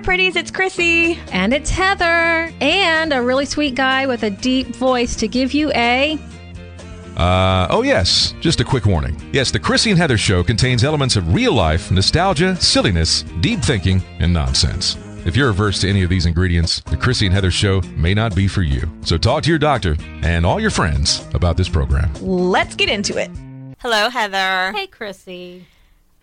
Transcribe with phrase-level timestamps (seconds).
[0.00, 0.36] there, pretties.
[0.36, 1.18] It's Chrissy.
[1.32, 2.52] And it's Heather.
[2.60, 6.18] And a really sweet guy with a deep voice to give you a.
[7.16, 9.20] Uh, oh, yes, just a quick warning.
[9.32, 14.02] Yes, the Chrissy and Heather show contains elements of real life, nostalgia, silliness, deep thinking,
[14.20, 14.96] and nonsense.
[15.26, 18.34] If you're averse to any of these ingredients, the Chrissy and Heather show may not
[18.34, 18.88] be for you.
[19.02, 22.10] So talk to your doctor and all your friends about this program.
[22.22, 23.30] Let's get into it.
[23.80, 24.72] Hello, Heather.
[24.72, 25.66] Hey, Chrissy.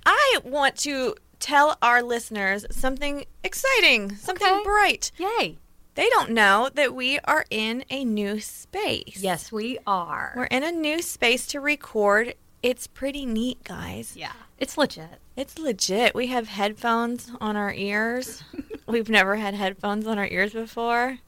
[0.04, 1.16] I want to
[1.48, 4.64] tell our listeners something exciting, something Okay.
[4.64, 5.12] bright.
[5.18, 5.58] Yay.
[5.96, 9.18] They don't know that we are in a new space.
[9.20, 10.34] Yes, we are.
[10.36, 12.36] We're in a new space to record.
[12.62, 14.16] It's pretty neat, guys.
[14.16, 15.20] yeah, it's legit.
[15.36, 16.14] It's legit.
[16.14, 18.44] We have headphones on our ears.
[18.88, 21.20] we've never had headphones on our ears before.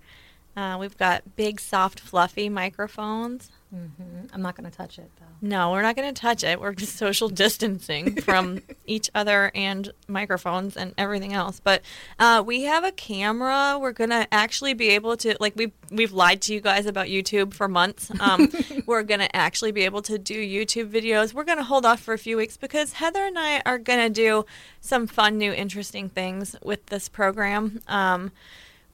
[0.58, 3.52] Uh, we've got big, soft, fluffy microphones.
[3.72, 5.48] I'm not going to touch it, though.
[5.48, 6.59] No, we're not going to touch it.
[6.59, 11.59] We're social distancing from each other and microphones and everything else.
[11.59, 11.84] But
[12.17, 13.78] uh, we have a camera.
[13.80, 17.08] We're going to actually be able to, like, we've, we've lied to you guys about
[17.08, 18.12] YouTube for months.
[18.20, 18.52] Um,
[18.88, 21.34] we're going to actually be able to do YouTube videos.
[21.34, 24.00] We're going to hold off for a few weeks because Heather and I are going
[24.00, 24.45] to do
[24.81, 27.81] some fun, new, interesting things with this program.
[27.88, 28.31] Um,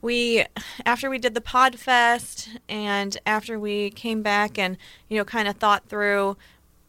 [0.06, 0.44] we
[0.86, 4.76] after we did the podfest and after we came back and
[5.08, 6.36] you know kind of thought through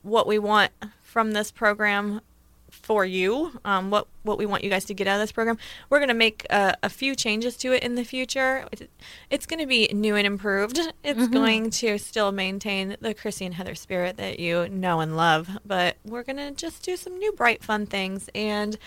[0.03, 2.21] what we want from this program
[2.69, 5.57] for you um, what what we want you guys to get out of this program
[5.89, 8.65] we're going to make a, a few changes to it in the future.
[8.71, 8.89] It-
[9.29, 10.79] it's going to be new and improved.
[11.03, 15.57] It's going to still maintain the chrissy and heather spirit that you know and love
[15.65, 18.29] but we're going to just do some new bright fun things.
[18.35, 18.77] And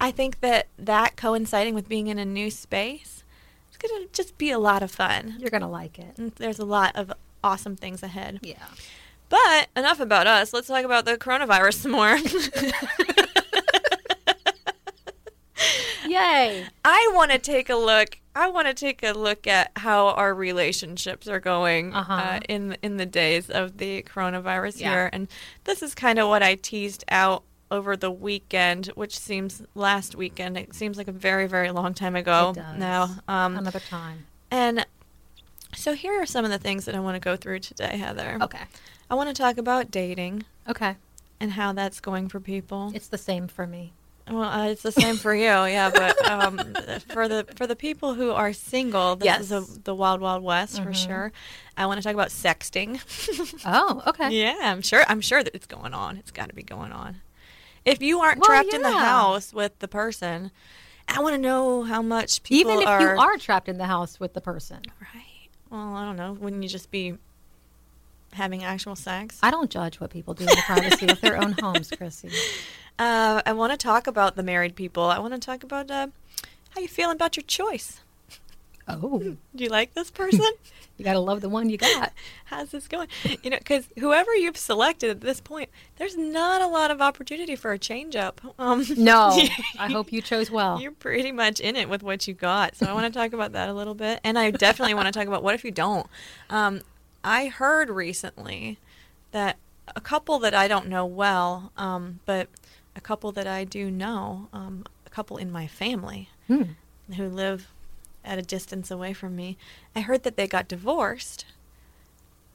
[0.00, 3.19] i think that that coinciding with being in a new space
[3.82, 6.18] going to just be a lot of fun You're going to like it.
[6.18, 8.56] and there's a lot of awesome things ahead Yeah.
[9.28, 10.52] but enough about us.
[10.52, 12.16] Let's talk about the coronavirus some more.
[16.06, 16.66] Yay.
[16.84, 18.18] I want to take a look.
[18.34, 22.12] I want to take a look at how our relationships are going Uh-huh.
[22.12, 24.90] uh, in in the days of the coronavirus Yeah.
[24.90, 25.28] here, and
[25.64, 30.56] this is kind of what I teased out over the weekend, which seems last weekend.
[30.58, 32.78] It seems like a very very long time ago It does.
[32.78, 33.16] now.
[33.28, 34.26] Um, Another time.
[34.50, 34.86] and
[35.74, 38.38] so here are some of the things that I want to go through today, Heather.
[38.42, 38.62] Okay.
[39.08, 40.96] I want to talk about dating Okay.
[41.38, 42.90] and how that's going for people.
[42.94, 43.92] It's the same for me.
[44.28, 45.90] Well, uh, it's the same for you, yeah.
[45.90, 46.58] But um,
[47.08, 49.76] for the for the people who are single, this is Yes.
[49.76, 51.32] a, the wild wild west for sure.
[51.76, 53.00] I want to talk about sexting.
[53.66, 54.30] Oh, okay.
[54.40, 55.02] yeah, I'm sure.
[55.08, 56.16] I'm sure that it's going on.
[56.16, 57.16] It's got to be going on.
[57.84, 60.50] If you aren't Well, trapped in the house with the person,
[61.08, 63.00] I want to know how much people Even if are.
[63.00, 64.82] you are trapped in the house with the person.
[65.00, 65.48] right.
[65.70, 66.32] Well, I don't know.
[66.32, 67.14] Wouldn't you just be
[68.32, 69.38] having actual sex?
[69.42, 72.30] I don't judge what people do in the privacy of their own homes, Chrissy.
[72.98, 75.04] Uh, I want to talk about the married people.
[75.04, 76.08] I want to talk about uh,
[76.70, 78.00] how you feeling about your choice.
[79.02, 80.44] Oh, Do you like this person?
[80.96, 82.12] you got to love the one you got.
[82.46, 83.08] How's this going?
[83.42, 87.56] You know, because whoever you've selected at this point, there's not a lot of opportunity
[87.56, 88.40] for a change up.
[88.58, 89.38] Um, No,
[89.78, 90.80] I hope you chose well.
[90.80, 92.76] You're pretty much in it with what you got.
[92.76, 94.20] So I want to talk about that a little bit.
[94.24, 96.06] And I definitely want to talk about what if you don't.
[96.48, 96.80] Um,
[97.22, 98.78] I heard recently
[99.32, 99.56] that
[99.94, 102.48] a couple that I don't know well, um, but
[102.96, 106.62] a couple that I do know, um, a couple in my family Hmm.
[107.16, 107.68] who live
[108.24, 109.56] at a distance away from me,
[109.94, 111.44] I heard that they got divorced,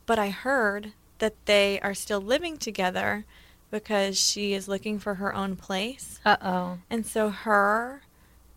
[0.06, 3.26] but I heard that they are still living together
[3.72, 6.20] because she is looking for her own place.
[6.26, 6.78] Uh oh.
[6.90, 8.04] And so her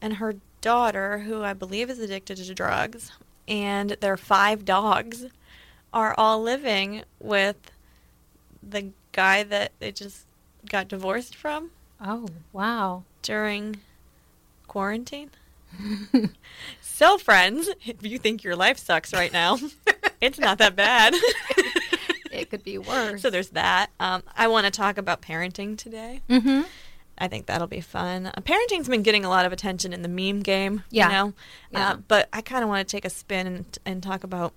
[0.00, 3.12] and her daughter, who I believe is addicted to drugs,
[3.46, 5.26] and their five dogs
[5.94, 7.56] are all living with
[8.62, 10.26] the guy that they just
[10.68, 11.70] got divorced from
[12.00, 13.04] Oh, wow.
[13.22, 13.76] during
[14.66, 15.30] quarantine.
[16.80, 19.58] so, friends, if you think your life sucks right now,
[20.20, 21.14] it's not that bad.
[22.30, 23.20] It could be worse.
[23.22, 23.90] so, there's that.
[23.98, 26.20] Um, I want to talk about parenting today.
[26.28, 26.60] mm-hmm.
[27.16, 28.26] I think that'll be fun.
[28.26, 31.06] Uh, parenting's been getting a lot of attention in the meme game, Yeah.
[31.08, 31.32] you know.
[31.72, 31.88] Yeah.
[31.90, 34.52] Uh, but I kind of want to take a spin and, and talk about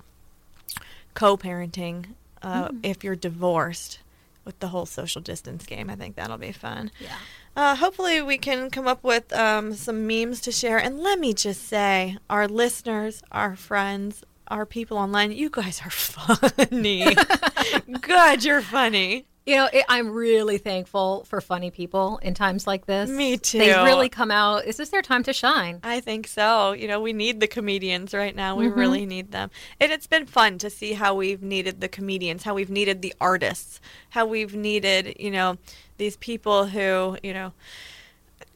[1.15, 2.07] co-parenting
[2.43, 2.79] uh, Mm.
[2.83, 3.99] if you're divorced
[4.45, 5.89] with the whole social distance game.
[5.89, 6.91] I think that'll be fun.
[6.99, 7.15] Yeah.
[7.55, 10.77] Uh, hopefully, we can come up with um, some memes to share.
[10.77, 15.89] And let me just say, our listeners, our friends, our people online, you guys are
[15.89, 17.15] funny.
[18.01, 19.25] God, you're funny.
[19.45, 23.09] You know, it, I'm really thankful for funny people in times like this.
[23.09, 23.57] Me too.
[23.57, 24.65] They really come out.
[24.65, 25.79] Is this their time to shine?
[25.83, 26.73] I think so.
[26.73, 28.55] You know, we need the comedians right now.
[28.55, 28.75] We Mhm.
[28.75, 29.49] really need them.
[29.79, 33.15] And it's been fun to see how we've needed the comedians, how we've needed the
[33.19, 35.57] artists, how we've needed, you know,
[35.97, 37.53] these people who, you know,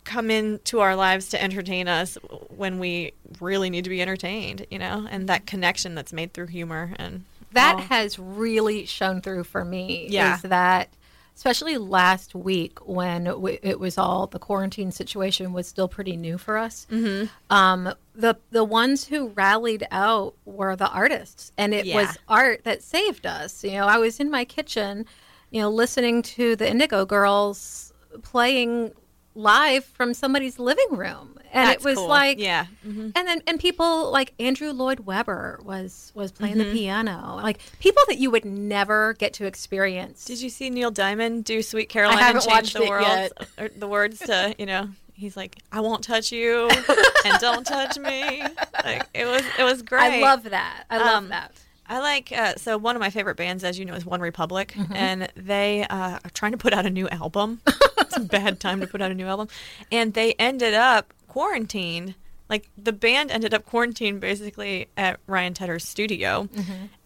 [0.03, 2.15] come into our lives to entertain us
[2.55, 3.11] when we
[3.41, 7.23] really need to be entertained, you know, and that connection that's made through humor and
[7.55, 7.81] that all.
[7.81, 10.07] has really shown through for me.
[10.09, 10.35] Yeah.
[10.35, 10.89] Is that
[11.35, 16.37] especially last week when w- it was all the quarantine situation was still pretty new
[16.37, 16.87] for us.
[16.89, 17.25] Mm-hmm.
[17.53, 21.95] Um, the the ones who rallied out were the artists, and it Yeah.
[21.97, 23.63] was art that saved us.
[23.65, 25.05] You know, I was in my kitchen,
[25.51, 27.91] you know, listening to the Indigo Girls
[28.21, 28.91] playing
[29.35, 32.07] live from somebody's living room, and That's it was cool.
[32.07, 33.11] like, yeah, mhm.
[33.15, 36.69] and then and people like Andrew Lloyd Webber was was playing Mm-hmm.
[36.69, 37.39] the piano.
[37.43, 40.25] Like people that you would never get to experience.
[40.25, 43.31] Did you see Neil Diamond do "Sweet Caroline" I haven't and change watched the world
[43.57, 44.89] or the words to you know?
[45.17, 46.69] He's like, "I won't touch you,
[47.25, 48.41] and don't touch me."
[48.83, 50.01] Like it was, it was great.
[50.15, 50.83] I love that.
[50.89, 51.51] I love Um, that.
[51.87, 54.93] I like uh, so one of my favorite bands, as you know, is OneRepublic, Mm-hmm.
[54.95, 57.61] and they uh, are trying to put out a new album.
[57.97, 59.47] it's a bad time to put out a new album,
[59.91, 62.15] and they ended up quarantined.
[62.49, 66.47] Like the band ended up quarantined basically at Ryan Tedder's studio,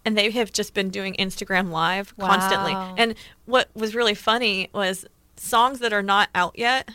[0.04, 2.72] and they have just been doing Instagram live constantly.
[2.98, 3.14] And
[3.46, 5.06] what was really funny was
[5.36, 6.90] songs that are not out yet.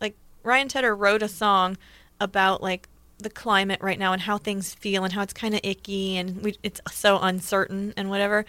[0.00, 1.76] Like Ryan Tedder wrote a song
[2.20, 2.88] about like
[3.18, 6.42] the climate right now and how things feel and how it's kind of icky and
[6.42, 8.44] we, it's so uncertain and whatever.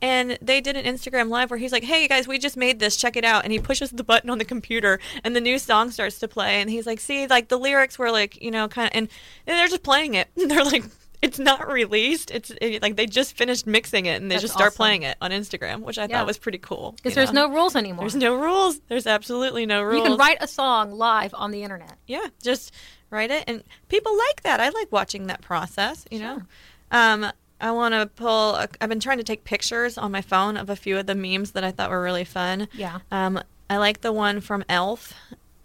[0.00, 2.96] And they did an Instagram live where he's like, "Hey guys, we just made this.
[2.96, 5.90] Check it out." And he pushes the button on the computer, and the new song
[5.90, 6.60] starts to play.
[6.60, 9.08] And he's like, "See, like the lyrics were like, you know, kind of," and,
[9.46, 10.28] and they're just playing it.
[10.36, 10.84] they're like,
[11.20, 12.30] "It's not released.
[12.30, 14.76] It's it, like they just finished mixing it, and they That's just start awesome.
[14.76, 16.18] playing it on Instagram, which I Yeah.
[16.18, 16.92] thought was pretty cool.
[16.92, 17.48] Because there's know?
[17.48, 18.04] no rules anymore.
[18.04, 18.78] there's no rules.
[18.86, 19.96] There's absolutely no rules.
[20.04, 21.96] you can write a song live on the internet.
[22.06, 22.72] yeah just
[23.10, 23.44] write it.
[23.46, 24.60] And people like that.
[24.60, 26.42] I like watching that process you know?
[26.90, 27.26] Um
[27.60, 30.70] i want to pull i i've been trying to take pictures on my phone of
[30.70, 32.68] a few of the memes that i thought were really fun.
[32.72, 33.00] Yeah.
[33.10, 35.12] um i like the one from elf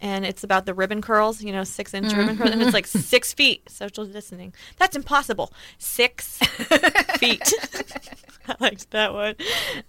[0.00, 2.86] and it's about the ribbon curls you know six inch ribbon curls and it's like
[3.12, 4.52] six feet social distancing.
[4.76, 5.52] That's impossible.
[5.78, 6.38] Six
[7.18, 7.52] feet.
[8.48, 9.36] I liked that one.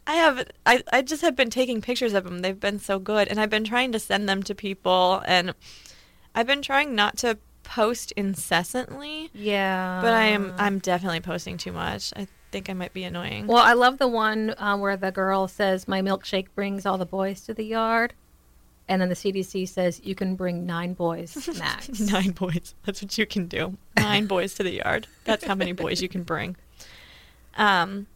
[0.07, 2.39] I have I, I just have been taking pictures of them.
[2.39, 5.53] They've been so good and I've been trying to send them to people and
[6.35, 9.99] I've been trying not to post incessantly, Yeah.
[10.03, 12.13] but I am I'm definitely posting too much.
[12.15, 13.47] I think I might be annoying.
[13.47, 17.05] Well, I love the one um, where the girl says, "My milkshake brings all the
[17.05, 18.13] boys to the yard,"
[18.87, 21.99] and then the CDC says you can bring nine boys max.
[21.99, 22.75] Nine boys.
[22.85, 23.77] That's what you can do.
[23.97, 25.07] Nine boys to the yard.
[25.23, 26.55] That's how many boys you can bring.
[27.57, 28.07] Um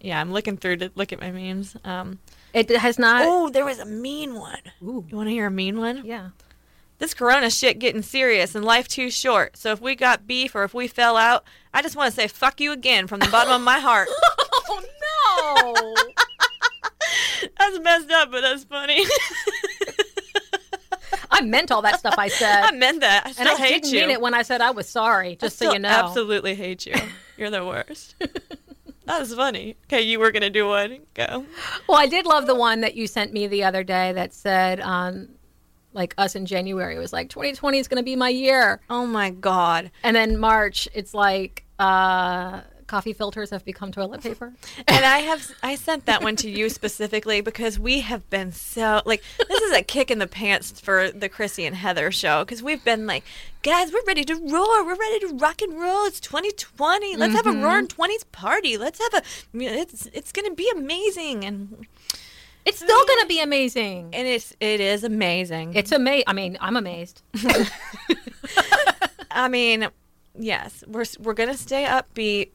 [0.00, 1.76] yeah, I'm looking through to look at my memes.
[1.84, 2.18] Um
[2.52, 3.22] It has not.
[3.24, 4.60] Oh, there was a mean one.
[4.82, 5.04] Ooh.
[5.08, 6.02] You want to hear a mean one?
[6.04, 6.30] Yeah.
[6.98, 9.56] This corona shit getting serious and life too short.
[9.56, 11.44] So if we got beef or if we fell out,
[11.74, 14.08] I just want to say fuck you again from the bottom of my heart.
[14.68, 14.82] Oh
[15.76, 15.94] no!
[17.58, 19.04] That's messed up, but that's funny.
[21.30, 23.26] I meant all that stuff I said, I meant that.
[23.26, 24.00] I still and I hate didn't you.
[24.00, 25.36] mean it when I said I was sorry.
[25.36, 25.88] Just so you know.
[25.88, 26.94] absolutely hate you.
[27.36, 28.16] You're the worst.
[29.04, 29.76] that was funny.
[29.84, 30.98] Okay, you were gonna do one.
[31.14, 31.44] Go.
[31.88, 34.80] Well, I did love the one that you sent me the other day that said,
[34.80, 35.28] um,
[35.96, 39.06] like us in January, it was like 2020 is going to be my year, Oh
[39.06, 39.90] my god.
[40.04, 44.52] and then March, it's like uh, coffee filters have become toilet paper.
[44.88, 49.02] And I have I sent that one to you specifically because we have been so
[49.04, 52.62] like this is a kick in the pants for the Chrissy and Heather show because
[52.62, 53.24] we've been like
[53.62, 54.84] guys we're ready to roar.
[54.84, 56.06] We're ready to rock and roll.
[56.06, 58.76] It's 2020 let's have a roaring 20s party.
[58.78, 61.44] Let's have a it's it's gonna be amazing.
[61.44, 61.86] And
[62.66, 64.10] It's still going to be amazing.
[64.12, 66.24] and it's it is amazing It's amazing.
[66.26, 67.22] I mean, I'm amazed.
[69.30, 69.88] I mean
[70.38, 72.50] yes we're we're gonna stay upbeat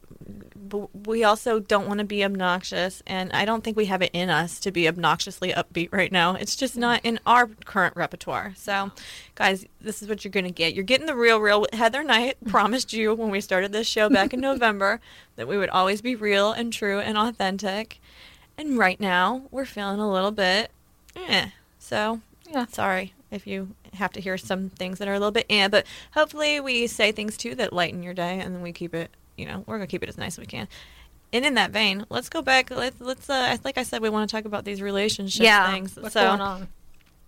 [0.56, 4.10] but we also don't want to be obnoxious and i don't think we have it
[4.12, 8.52] in us to be obnoxiously upbeat right now it's just not in our current repertoire
[8.56, 8.92] so
[9.34, 12.36] guys this is what you're going to get you're getting the real real heather Knight
[12.46, 15.00] promised you when we started this show back in november
[15.34, 18.00] that we would always be real and true and authentic
[18.58, 20.70] and right now we're feeling a little bit
[21.16, 21.48] eh.
[21.78, 22.66] so Yeah.
[22.66, 25.86] sorry if you have to hear some things that are a little bit eh, but
[26.14, 29.46] hopefully we say things too that lighten your day and then we keep it you
[29.46, 30.68] know we're gonna keep it as nice as we can
[31.32, 34.28] and in that vein let's go back let's let's uh like i said we want
[34.28, 35.72] to talk about these relationship yeah.
[35.72, 36.68] things What's so going on?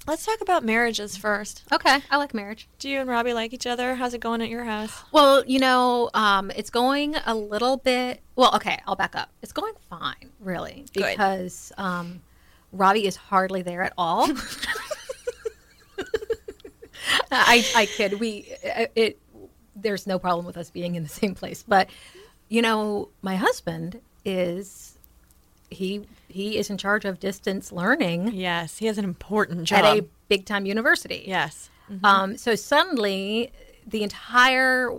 [0.07, 2.69] Let's talk about marriages first Okay, I like marriage.
[2.79, 5.59] do you and robbie like each other how's it going at your house Well, you
[5.59, 8.21] know, um, it's going a little bit.
[8.37, 9.31] Well, okay, I'll back up.
[9.43, 11.05] It's going fine, really, Good.
[11.17, 12.21] because um,
[12.73, 14.29] Robbie is hardly there at all.
[17.31, 18.19] I, I kid.
[18.21, 19.19] We it, it.
[19.77, 21.89] There's no problem with us being in the same place, but
[22.49, 24.99] you know, my husband is
[25.75, 29.85] he he is in charge of distance learning yes he has an important job at
[29.99, 31.25] a big time university.
[31.27, 31.71] yes
[32.03, 33.53] Um, so suddenly,
[33.87, 34.91] the entire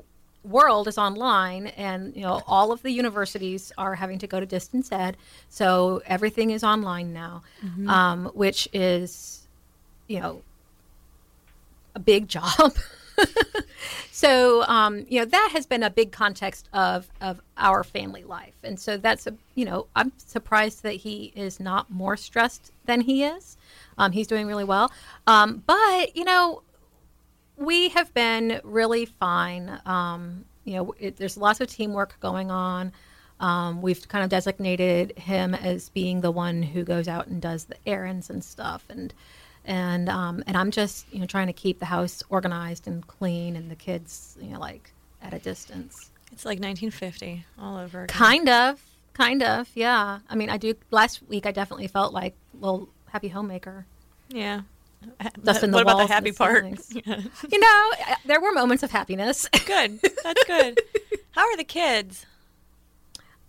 [0.44, 4.46] world is online, and you know all of the universities are having to go to
[4.46, 5.18] distance ed.
[5.50, 7.42] So everything is online now,
[7.90, 9.48] um, which is,
[10.08, 10.44] you know,
[11.96, 12.74] a big job.
[14.12, 18.56] so um, you know that has been a big context of of our family life,
[18.64, 23.02] and so that's a you know I'm surprised that he is not more stressed than
[23.02, 23.58] he is.
[23.98, 24.92] Um, he's doing really well,
[25.28, 26.64] um, but you know
[27.58, 29.80] we have been really fine.
[29.86, 32.92] Um, you know, it, there's lots of teamwork going on.
[33.40, 37.66] Um, we've kind of designated him as being the one who goes out and does
[37.66, 39.14] the errands and stuff, and
[39.66, 43.56] and um, and I'm just you know trying to keep the house organized and clean,
[43.56, 44.92] and the kids you know like
[45.22, 46.12] at a distance.
[46.32, 48.04] It's like 1950 all over.
[48.04, 48.16] Again.
[48.16, 48.82] Kind of,
[49.14, 50.20] kind of, yeah.
[50.30, 50.74] I mean, I do.
[50.92, 53.86] Last week, I definitely felt like a little happy homemaker.
[54.30, 54.62] Yeah.
[55.44, 56.66] Dusting the what about the happy part?
[56.96, 59.48] You know, uh, there were moments of happiness.
[59.66, 60.00] good.
[60.24, 60.80] That's good.
[61.32, 62.26] How are the kids?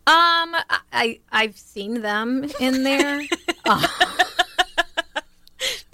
[0.07, 0.55] Um,
[0.93, 3.23] I I've seen them in there.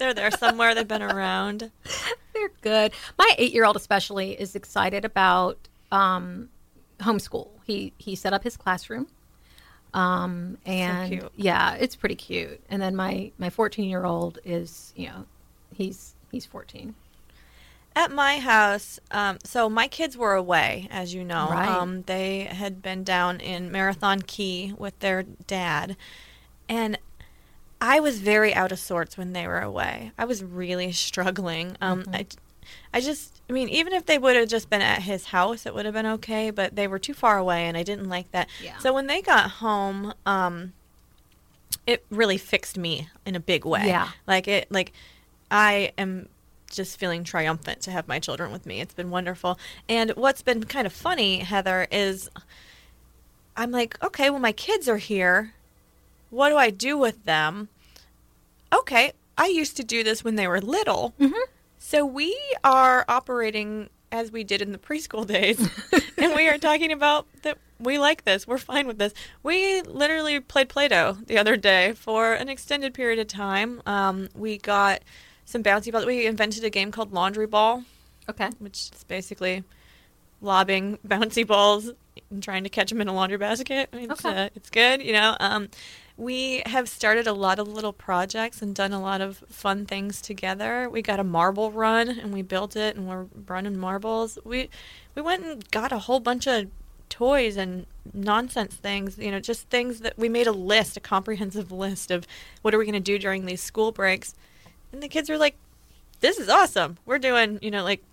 [0.03, 0.75] They're there somewhere.
[0.75, 1.71] They've been around.
[2.33, 2.91] They're good.
[3.17, 5.57] My eight year old especially is excited about
[5.93, 6.49] um,
[6.99, 7.47] homeschool.
[7.63, 9.07] He he set up his classroom.
[9.93, 11.31] Um, and cute.
[11.37, 12.61] yeah, it's pretty cute.
[12.69, 15.23] And then my my fourteen year old is you know
[15.73, 16.95] he's he's fourteen.
[17.95, 21.47] At my house, um, so my kids were away, as you know.
[21.49, 21.69] Right.
[21.69, 25.95] Um, they had been down in Marathon Key with their dad,
[26.67, 26.97] and
[27.83, 30.13] I was very out of sorts when they were away.
[30.17, 31.75] I was really struggling.
[31.81, 32.25] Um, I,
[32.93, 35.75] I just, I mean, even if they would have just been at his house, it
[35.75, 36.49] would have been okay.
[36.49, 38.47] But they were too far away, and I didn't like that.
[38.63, 38.77] Yeah.
[38.77, 40.71] So when they got home, um,
[41.85, 43.85] it really fixed me in a big way.
[43.87, 44.07] Yeah.
[44.25, 44.93] Like it, like
[45.51, 46.29] I am
[46.71, 48.79] just feeling triumphant to have my children with me.
[48.79, 49.59] It's been wonderful.
[49.89, 52.29] And what's been kind of funny, Heather, is
[53.57, 55.53] I'm like, okay, well, my kids are here.
[56.29, 57.67] What do I do with them?
[58.73, 61.13] Okay, I used to do this when they were little.
[61.79, 65.59] So we are operating as we did in the preschool days.
[66.17, 68.47] and we are talking about that we like this.
[68.47, 69.13] We're fine with this.
[69.43, 73.81] We literally played Play Doh the other day for an extended period of time.
[73.85, 75.01] Um, we got
[75.45, 76.05] some bouncy balls.
[76.05, 77.83] We invented a game called Laundry Ball,
[78.29, 78.49] Okay.
[78.59, 79.63] which is basically
[80.41, 81.91] lobbing bouncy balls
[82.29, 83.89] and trying to catch them in a laundry basket.
[83.91, 84.45] It's, Okay.
[84.45, 85.35] uh, it's good, you know.
[85.39, 85.67] Um,
[86.17, 90.21] we have started a lot of little projects and done a lot of fun things
[90.21, 90.87] together.
[90.89, 94.37] We got a marble run and we built it and we're running marbles.
[94.43, 94.69] We
[95.15, 96.67] we went and got a whole bunch of
[97.09, 101.71] toys and nonsense things, you know, just things that we made a list, a comprehensive
[101.83, 102.27] list of
[102.61, 104.35] what are we going to do during these school breaks.
[104.91, 105.55] And the kids were like,
[106.19, 106.97] "This is awesome.
[107.05, 108.03] We're doing, you know, like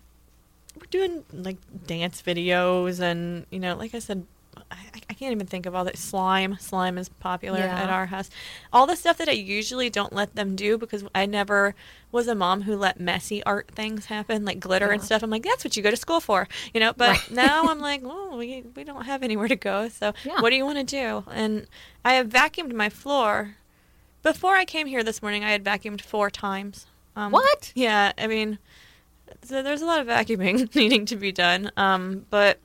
[0.75, 4.25] we're doing like dance videos and you know like i said
[4.71, 4.77] i,
[5.09, 7.83] I can't even think of all that slime slime is popular Yeah.
[7.83, 8.29] at our house
[8.73, 11.75] all the stuff that i usually don't let them do because i never
[12.11, 15.43] was a mom who let messy art things happen like glitter and stuff i'm like
[15.43, 17.31] that's what you go to school for you know but Right.
[17.31, 20.39] now i'm like well we, we don't have anywhere to go so Yeah.
[20.41, 21.67] what do you want to do and
[22.03, 23.57] i have vacuumed my floor
[24.23, 26.85] before i came here this morning i had vacuumed four times
[27.15, 27.71] um, What?
[27.75, 28.57] yeah i mean
[29.43, 31.71] so there's a lot of vacuuming needing to be done.
[31.77, 32.59] Um, but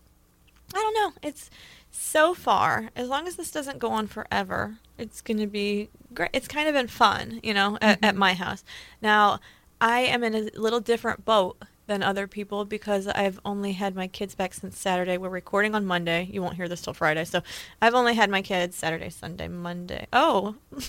[0.75, 1.13] I don't know.
[1.29, 1.49] It's
[1.97, 6.31] so far, as long as this doesn't go on forever, it's going to be great.
[6.33, 8.19] It's kind of been fun, you know, at, at mm-hmm.
[8.19, 8.65] my house.
[9.01, 9.41] Now,
[9.81, 14.09] I am in a little different boat than other people because I've only had my
[14.09, 15.19] kids back since Saturday.
[15.19, 16.29] We're recording on Monday.
[16.31, 17.25] You won't hear this till Friday.
[17.25, 17.43] So
[17.81, 20.07] I've only had my kids Saturday, Sunday, Monday.
[20.13, 20.57] Oh,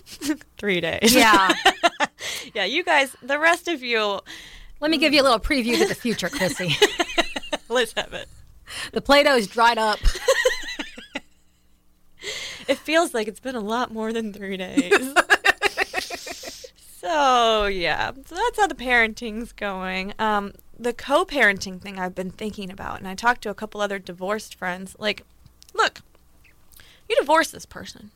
[0.57, 1.13] three days.
[1.13, 1.53] Yeah.
[2.53, 4.19] yeah, you guys, the rest of you,
[4.79, 6.75] Let me give you a little preview to the future, Chrissy.
[7.69, 8.27] let's have it.
[8.91, 9.99] the Play-Doh's dried up.
[12.67, 15.13] It feels like it's been a lot more than three days.
[17.01, 20.13] so yeah, so that's how the parenting's going.
[20.19, 23.99] Um, the co-parenting thing I've been thinking about, and I talked to a couple other
[23.99, 24.95] divorced friends.
[24.99, 25.23] Like,
[25.73, 26.01] look,
[27.09, 28.11] you divorced this person.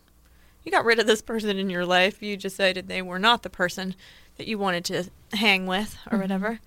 [0.64, 2.22] You got rid of this person in your life.
[2.22, 3.96] You decided they were not the person
[4.38, 6.60] that you wanted to hang with or whatever.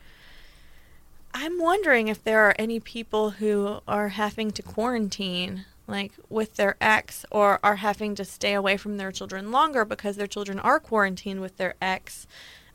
[1.33, 6.76] I'm wondering if there are any people who are having to quarantine, like with their
[6.81, 10.81] ex, or are having to stay away from their children longer because their children are
[10.81, 12.26] quarantined with their ex.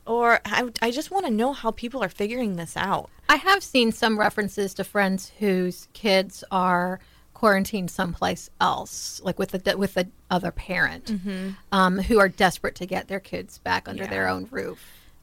[0.06, 3.10] Or I, I just want to know how people are figuring this out.
[3.28, 6.98] I have seen some references to friends whose kids are
[7.34, 11.12] quarantined someplace else, like with the with the other parent,
[11.72, 14.10] um, who are desperate to get their kids back under Yeah.
[14.10, 14.78] their own roof.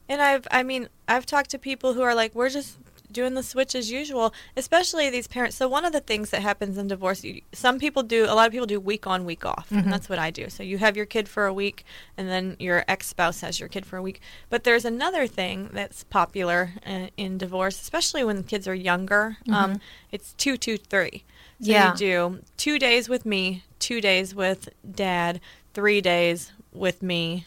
[0.08, 2.78] And I've, I mean, I've talked to people who are like, we're just
[3.10, 5.56] doing the switch as usual, especially these parents.
[5.56, 8.46] So one of the things that happens in divorce, you, some people do, a lot
[8.46, 9.90] of people do week on, week off, and mm-hmm.
[9.90, 10.48] that's what I do.
[10.50, 11.84] So you have your kid for a week,
[12.16, 14.20] and then your ex-spouse has your kid for a week.
[14.50, 19.38] But there's another thing that's popular in, in divorce, especially when kids are younger.
[19.42, 19.54] Mm-hmm.
[19.54, 19.80] Um,
[20.12, 21.24] it's two, two, three.
[21.60, 21.92] So Yeah.
[21.92, 25.40] you do two days with me, two days with dad,
[25.74, 27.46] three days with me,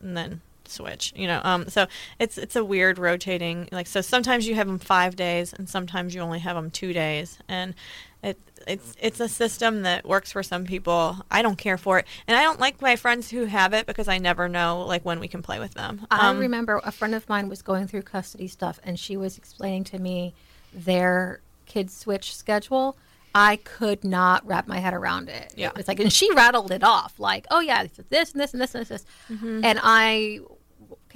[0.00, 0.40] and then
[0.70, 1.86] switch you know um so
[2.18, 6.14] it's it's a weird rotating like so sometimes you have them five days and sometimes
[6.14, 7.74] you only have them two days and
[8.22, 12.06] it it's it's a system that works for some people i don't care for it
[12.26, 15.20] and i don't like my friends who have it because i never know like when
[15.20, 18.02] we can play with them I Um, remember a friend of mine was going through
[18.02, 20.34] custody stuff, and she was explaining to me
[20.72, 22.96] their kid switch schedule.
[23.34, 25.52] I could not wrap my head around it.
[25.56, 25.68] Yeah.
[25.68, 28.52] It was like, and she rattled it off, like, "Oh yeah, this this and this
[28.54, 29.64] and this and this." Mm-hmm.
[29.64, 30.40] And I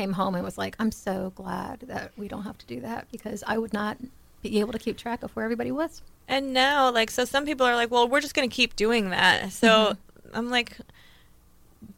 [0.03, 3.07] came home and was like, "I'm so glad that we don't have to do that
[3.13, 3.99] because I would not
[4.43, 7.67] be able to keep track of where everybody was." And now, like, so some people
[7.67, 9.53] are like, well, we're just going to keep doing that.
[9.53, 10.37] So mm-hmm.
[10.37, 10.79] I'm like,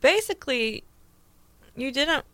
[0.01, 0.85] basically,
[1.77, 2.25] you didn't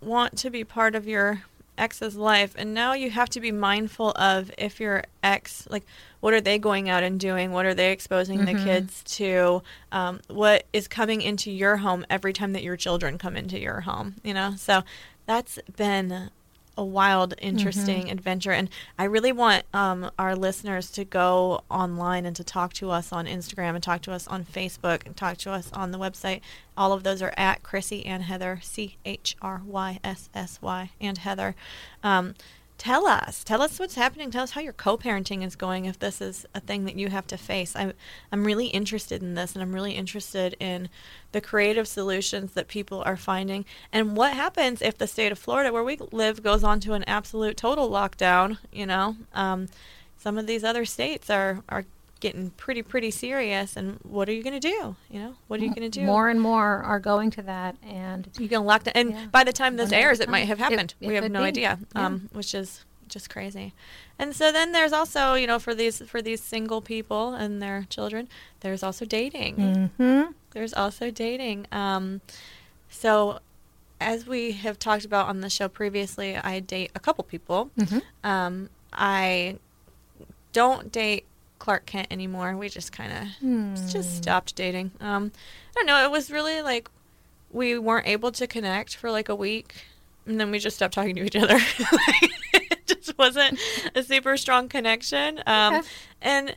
[0.00, 1.42] want to be part of your
[1.82, 2.54] ex's life.
[2.56, 5.84] And now you have to be mindful of if your ex, like,
[6.20, 7.50] what are they going out and doing?
[7.50, 9.62] What are they exposing the kids to?
[9.90, 13.80] Um, what is coming into your home every time that your children come into your
[13.80, 14.14] home?
[14.22, 14.54] You know?
[14.56, 14.84] So
[15.26, 16.30] that's been
[16.76, 18.52] a wild, interesting adventure.
[18.52, 23.12] And I really want um, our listeners to go online and to talk to us
[23.12, 26.40] on Instagram and talk to us on Facebook and talk to us on the website.
[26.76, 30.90] All of those are at Chrissy and Heather, C H R Y S S Y,
[31.00, 31.54] and Heather.
[32.02, 32.34] Um,
[32.82, 34.28] tell us, tell us what's happening.
[34.28, 35.84] Tell us how your co-parenting is going.
[35.84, 37.92] If this is a thing that you have to face, I'm
[38.32, 40.88] I'm really interested in this, and I'm really interested in
[41.30, 45.72] the creative solutions that people are finding, and what happens if the state of Florida,
[45.72, 48.58] where we live, goes on to an absolute total lockdown.
[48.72, 49.68] You know, um,
[50.18, 51.84] some of these other states are are
[52.22, 54.96] getting pretty pretty serious, and what are you going to do?
[55.10, 56.06] You know, what are you going to do?
[56.06, 59.26] More and more are going to that, and you can lock down, and Yeah.
[59.30, 60.94] by the time this One at airs, it might have happened.
[61.00, 61.46] it we have no be.
[61.46, 62.06] idea, Yeah.
[62.06, 63.74] um, which is just crazy.
[64.18, 67.86] And so then there's also, you know, for these for these single people and their
[67.90, 68.28] children,
[68.60, 69.56] there's also dating.
[69.56, 70.30] mm-hmm.
[70.52, 71.66] There's also dating.
[71.72, 72.20] Um,
[72.88, 73.40] so,
[74.00, 77.70] as we have talked about on the show previously, I date a couple people.
[77.78, 78.02] Mhm.
[78.22, 79.58] Um, I
[80.52, 81.24] don't date
[81.62, 82.56] Clark Kent anymore.
[82.56, 84.90] We just kind of just stopped dating.
[85.00, 85.30] Um,
[85.70, 86.02] I don't know.
[86.04, 86.90] It was really like
[87.52, 89.86] we weren't able to connect for like a week,
[90.26, 91.56] and then we just stopped talking to each other.
[92.52, 93.60] it just wasn't
[93.94, 95.40] a super strong connection.
[95.46, 95.88] Um, Okay.
[96.22, 96.56] and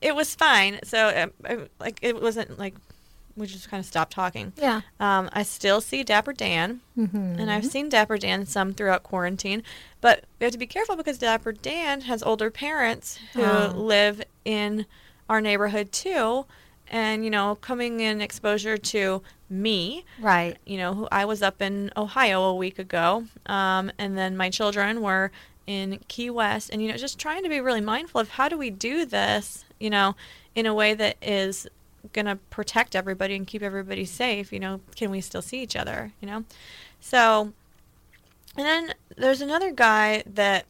[0.00, 0.80] it was fine.
[0.82, 2.74] So, um, I, like, it wasn't like
[3.36, 4.52] we just kind of stopped talking.
[4.56, 7.16] yeah, Um, I still see Dapper Dan, mm-hmm.
[7.38, 9.62] and I've seen Dapper Dan some throughout quarantine,
[10.00, 13.72] but we have to be careful because Dapper Dan has older parents who Oh.
[13.74, 14.86] live in
[15.28, 16.44] our neighborhood too,
[16.88, 20.56] and you know, coming in exposure to me, right.
[20.66, 24.50] you know, who I was up in Ohio a week ago, um, and then my
[24.50, 25.30] children were
[25.66, 28.58] in Key West, and you know, just trying to be really mindful of how do
[28.58, 30.16] we do this, you know,
[30.54, 31.66] in a way that is
[32.12, 34.52] going to protect everybody and keep everybody safe.
[34.52, 36.12] You know, can we still see each other?
[36.20, 36.44] You know,
[37.00, 37.52] so,
[38.56, 40.66] and then there's another guy that.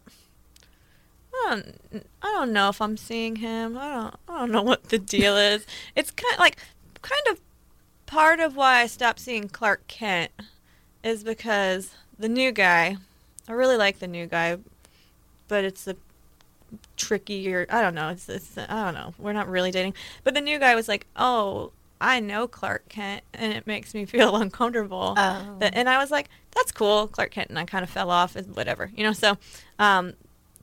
[1.34, 3.76] I don't, I don't know if I'm seeing him.
[3.78, 5.66] I don't I don't know what the deal is.
[5.96, 6.58] It's kind of like
[7.00, 7.40] kind of
[8.06, 10.30] part of why I stopped seeing Clark Kent
[11.02, 12.98] is because the new guy,
[13.48, 14.58] I really like the new guy,
[15.48, 15.84] but it's
[16.72, 17.66] a trickier.
[17.70, 18.08] I don't know.
[18.10, 19.14] It's, it's I don't know.
[19.18, 23.22] We're not really dating, but the new guy was like, "Oh, I know Clark Kent,
[23.34, 25.58] and it makes me feel uncomfortable." Oh.
[25.60, 28.54] And I was like, "That's cool." Clark Kent and I kind of fell off, and
[28.56, 29.12] whatever, you know.
[29.12, 29.38] So,
[29.78, 30.14] um,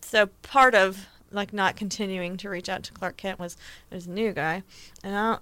[0.02, 3.56] so part of like not continuing to reach out to Clark Kent was
[3.90, 4.64] there's a new guy,
[5.04, 5.38] and I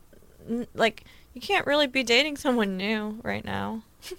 [0.50, 1.04] don't like
[1.34, 3.84] you can't really be dating someone new right now.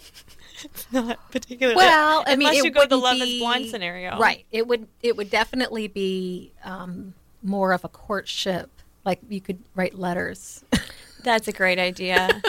[0.65, 4.19] it's not particularly Well, I mean, unless you go the love be- is blind scenario,
[4.19, 4.45] Right.
[4.51, 8.71] It would it would definitely be um, more of a courtship.
[9.05, 10.65] Like you could write letters.
[11.25, 12.43] That's a great idea.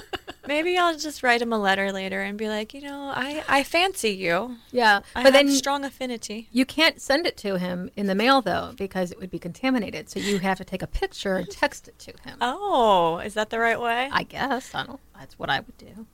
[0.48, 3.64] Maybe I'll just write him a letter later and be like, you know, I, I
[3.64, 4.58] fancy you.
[4.72, 6.50] yeah, I but have then strong affinity.
[6.52, 10.10] you can't send it to him in the mail though because it would be contaminated.
[10.10, 12.38] So you have to take a picture and text it to him.
[12.42, 14.10] Oh, is that the right way?
[14.12, 15.00] I guess I don't.
[15.20, 16.08] That's what I would do.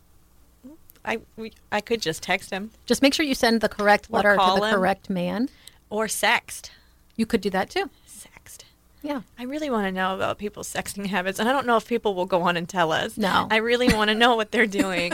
[1.05, 4.15] I we, I could just text him Just make sure you send the correct Or
[4.17, 4.75] letter to call the him.
[4.75, 5.49] correct man.
[5.89, 6.71] or sext.
[7.15, 7.89] You could do that too.
[8.07, 8.63] Sext.
[9.01, 9.21] Yeah.
[9.37, 12.15] I really want to know about people's sexting habits, and I don't know if people
[12.15, 13.17] will go on and tell us.
[13.17, 13.47] No.
[13.51, 15.13] I really want to know what they're doing,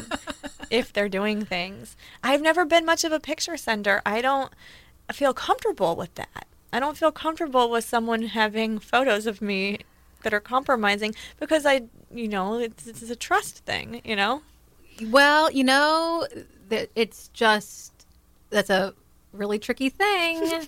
[0.70, 1.96] if they're doing things.
[2.24, 4.02] I've never been much of a picture sender.
[4.06, 4.52] I don't
[5.12, 6.46] feel comfortable with that.
[6.72, 9.80] I don't feel comfortable with someone having photos of me
[10.24, 11.82] that are compromising because I,
[12.14, 14.42] you know, it's, it's a trust thing, you know?
[15.10, 16.28] Well, you know,
[16.70, 17.92] it's just
[18.50, 18.94] that's a
[19.34, 20.64] really tricky thing.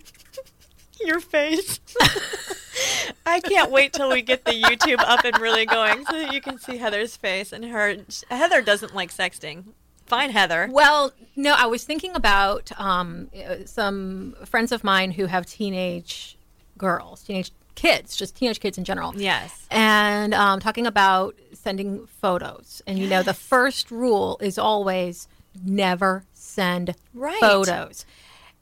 [1.02, 1.80] Your face.
[3.26, 6.42] I can't wait till we get the YouTube up and really going so that you
[6.42, 7.98] can see Heather's face and her.
[8.30, 9.66] Heather doesn't like sexting.
[10.06, 10.70] Fine, Heather.
[10.72, 13.30] Well, no, I was thinking about um,
[13.66, 16.38] some friends of mine who have teenage
[16.78, 19.14] girls, teenage kids, just teenage kids in general.
[19.16, 19.66] Yes.
[19.72, 22.82] And um, talking about sending photos.
[22.86, 25.28] And, you know, the first rule is always
[25.64, 27.40] never send Right.
[27.40, 28.06] photos.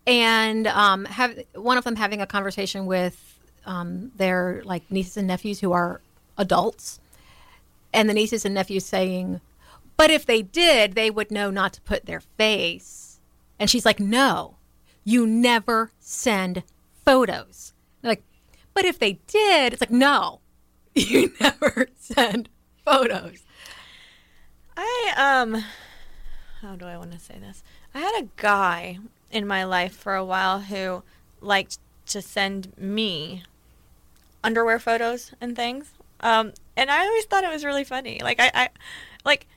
[0.08, 5.28] And um, have one of them having a conversation with um, their like nieces and
[5.28, 6.02] nephews who are
[6.38, 7.00] adults,
[7.94, 9.40] and the nieces and nephews saying,
[9.98, 13.20] "But if they did, they would know not to put their face."
[13.60, 14.56] And she's like, "No,
[15.04, 16.64] you never send
[17.06, 18.24] photos." They're like,
[18.74, 20.40] but if they did, it's like, "No,
[20.96, 22.50] you never send
[22.86, 23.44] photos."
[24.78, 25.63] I um
[26.62, 27.63] how do I want to say this?
[27.94, 29.00] I had a guy
[29.32, 31.04] in my life for a while who
[31.41, 33.44] liked to send me
[34.44, 35.91] underwear photos and things.
[36.20, 38.20] Um and I always thought it was really funny.
[38.22, 38.70] Like I, I
[39.26, 39.48] like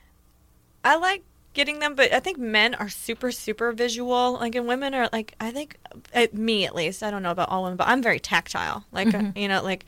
[0.84, 4.34] I like getting them, but I think men are super super visual.
[4.34, 5.76] Like and women are like I think
[6.14, 7.02] uh, me at least.
[7.02, 8.84] I don't know about all women, but I'm very tactile.
[8.92, 9.84] Like uh, you know like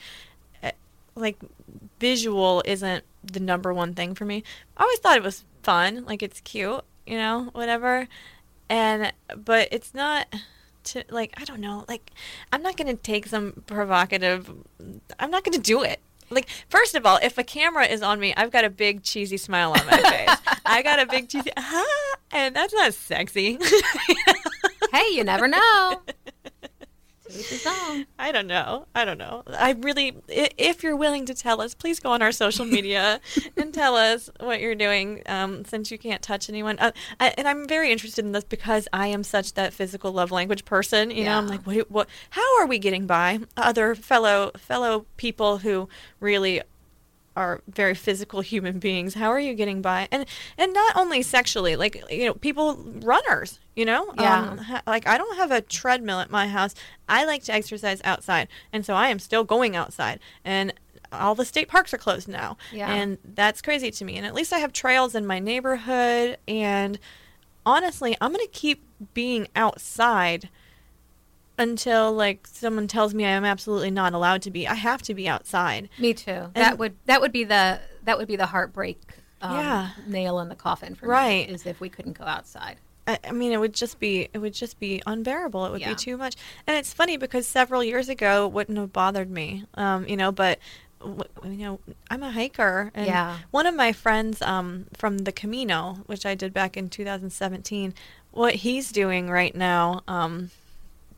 [0.62, 0.72] uh,
[1.14, 1.38] like
[1.98, 4.42] visual isn't the number one thing for me.
[4.76, 8.08] I always thought it was fun, like it's cute, you know, whatever.
[8.68, 10.26] And but it's not
[10.84, 12.10] to like I don't know, like
[12.52, 14.50] I'm not going to take some provocative
[15.18, 16.00] I'm not going to do it.
[16.30, 19.36] Like first of all, if a camera is on me, I've got a big cheesy
[19.36, 20.36] smile on my face.
[20.66, 21.84] I got a big cheesy ah,
[22.32, 23.58] and that's not sexy.
[24.92, 26.02] hey, you never know.
[27.36, 28.06] To each his.
[28.18, 28.86] I don't know.
[28.94, 29.42] I don't know.
[29.48, 33.20] I really, if you're willing to tell us, please go on our social media
[33.56, 35.22] and tell us what you're doing.
[35.26, 38.88] Um, since you can't touch anyone, uh, I, and I'm very interested in this because
[38.92, 41.10] I am such that physical love language person.
[41.10, 42.08] You know, I'm like, what, what?
[42.30, 43.40] How are we getting by?
[43.56, 45.88] Other fellow fellow people who
[46.20, 46.62] really
[47.36, 49.14] are very physical human beings.
[49.14, 50.08] How are you getting by?
[50.10, 53.60] And and not only sexually, like you know, people runners.
[53.76, 54.40] You know, Yeah.
[54.40, 56.74] Um, ha- like I don't have a treadmill at my house.
[57.08, 60.18] I like to exercise outside, and so I am still going outside.
[60.44, 60.72] And
[61.12, 62.90] all the state parks are closed now, Yeah.
[62.92, 64.16] and that's crazy to me.
[64.16, 66.38] And at least I have trails in my neighborhood.
[66.48, 66.98] And
[67.66, 70.48] honestly, I'm gonna keep being outside
[71.58, 74.66] until like someone tells me I am absolutely not allowed to be.
[74.66, 75.88] I have to be outside.
[75.98, 76.50] Me too.
[76.54, 79.00] that would that would be the that would be the heartbreak
[79.42, 79.90] um, Yeah.
[80.06, 81.46] nail in the coffin for Right.
[81.46, 82.78] me is if we couldn't go outside.
[83.06, 85.64] I, I mean, it would just be it would just be unbearable.
[85.66, 85.90] It would Yeah.
[85.90, 86.36] be too much.
[86.66, 90.32] And it's funny because several years ago it wouldn't have bothered me, um, you know.
[90.32, 90.58] But
[91.44, 93.38] you know, I'm a hiker, and Yeah.
[93.50, 97.94] one of my friends um, from the Camino, which I did back in 2017,
[98.32, 100.50] what he's doing right now, um,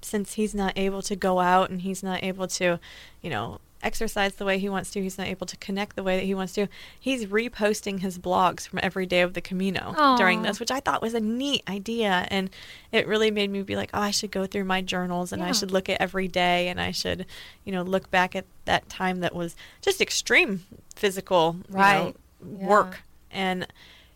[0.03, 2.79] since he's not able to go out and he's not able to,
[3.23, 3.61] you know.
[3.81, 5.03] Exercise the way he wants to.
[5.03, 6.67] He's not able to connect the way that he wants to.
[6.99, 11.01] He's reposting his blogs from every day of the Camino during this, which I thought
[11.01, 12.27] was a neat idea.
[12.29, 12.51] And
[12.91, 15.53] it really made me be like, oh, I should go through my journals and I
[15.53, 17.25] should look at every day and I should,
[17.65, 20.65] you know, look back at that time that was just extreme
[20.97, 22.15] physical you know, Right.
[22.43, 23.01] work.
[23.31, 23.67] And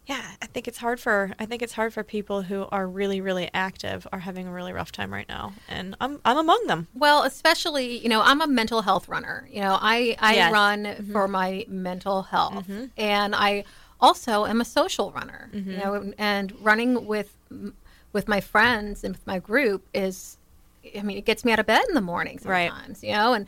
[0.06, 3.20] yeah, I think it's hard for I think it's hard for people who are really
[3.20, 6.88] really active are having a really rough time right now, and I'm I'm among them.
[6.94, 9.48] Well, especially, you know, I'm a mental health runner.
[9.50, 10.52] You know, I, I Yes.
[10.52, 11.12] run mm-hmm.
[11.12, 12.66] for my mental health.
[12.66, 12.86] Mm-hmm.
[12.96, 13.64] And I
[14.00, 15.48] also am a social runner.
[15.52, 15.78] You mm-hmm.
[15.78, 17.36] know, and running with
[18.12, 20.36] with my friends and with my group is
[20.98, 22.68] I mean, it gets me out of bed in the morning Right.
[22.68, 23.46] sometimes, you know, and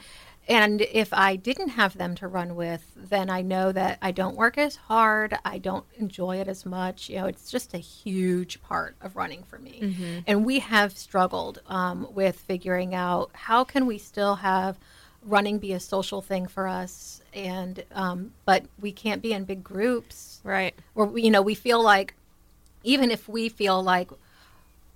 [0.48, 4.36] and if I didn't have them to run with, then I know that I don't
[4.36, 5.38] work as hard.
[5.44, 7.08] I don't enjoy it as much.
[7.08, 10.22] You know, it's just a huge part of running for me.
[10.26, 14.78] And we have struggled um, with figuring out how can we still have
[15.22, 19.64] running be a social thing for us, and um, but we can't be in big
[19.64, 20.74] groups Right.
[20.92, 22.12] where we- you know we feel like
[22.82, 24.10] even if we feel like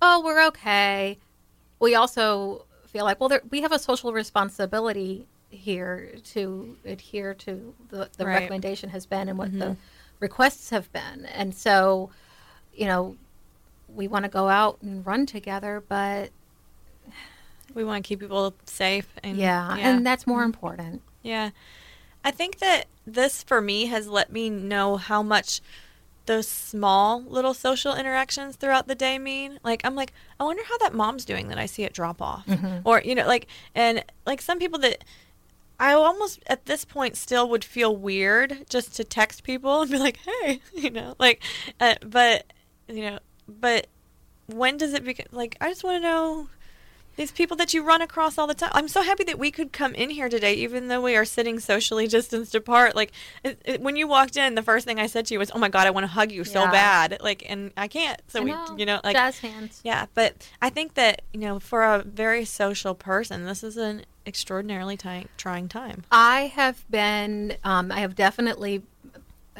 [0.03, 1.17] oh we're okay
[1.79, 7.73] we also feel like well there, we have a social responsibility here to adhere to
[7.89, 8.35] the, the Right.
[8.35, 9.81] recommendation has been and what the mm-hmm.
[10.19, 12.11] requests have been and so
[12.73, 13.15] you know
[13.87, 16.29] we want to go out and run together but
[17.73, 19.07] We want to keep people safe.
[19.23, 20.45] And, yeah, and that's more mm-hmm.
[20.45, 21.51] important Yeah.
[22.23, 25.61] I think that this for me has let me know how much
[26.25, 29.59] those small little social interactions throughout the day mean.
[29.63, 32.45] Like I'm like, I wonder how that mom's doing that I see it drop off.
[32.45, 32.79] Mm-hmm.
[32.83, 35.03] Or, you know, like and like some people that
[35.79, 39.97] I almost at this point still would feel weird just to text people and be
[39.97, 41.41] like, "Hey," you know, like
[41.79, 42.51] uh, but
[42.87, 43.87] you know, but
[44.47, 46.49] when does it become like I just want to know
[47.19, 48.71] these people that you run across all the time.
[48.73, 51.59] I'm so happy that we could come in here today, even though we are sitting
[51.59, 52.95] socially distanced apart.
[52.95, 53.11] Like
[53.43, 55.59] it, it, when you walked in, the first thing I said to you was, "Oh
[55.59, 56.71] my god, I want to hug you so Yeah.
[56.71, 58.21] bad," like, and I can't.
[58.29, 58.65] So I we, know.
[58.77, 59.81] you know, like jazz hands.
[59.83, 64.05] yeah, but I think that you know, for a very social person, this is an
[64.25, 66.05] extraordinarily ti- trying time.
[66.13, 68.83] I have been, um, I have definitely